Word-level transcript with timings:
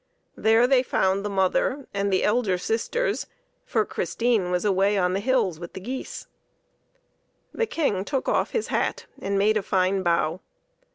There 0.35 0.65
they 0.65 0.81
found 0.81 1.23
the 1.23 1.29
mother 1.29 1.85
and 1.93 2.11
the 2.11 2.23
elder 2.23 2.57
sisters, 2.57 3.27
for 3.65 3.85
Christine 3.85 4.49
was 4.49 4.65
away 4.65 4.97
on 4.97 5.13
the 5.13 5.19
hills 5.19 5.59
with 5.59 5.75
her 5.75 5.79
geese. 5.79 6.25
The 7.53 7.67
King 7.67 8.03
took 8.03 8.27
off 8.27 8.49
his 8.49 8.69
hat 8.69 9.05
and 9.19 9.37
made 9.37 9.57
a 9.57 9.61
fine 9.61 10.01
bow. 10.01 10.41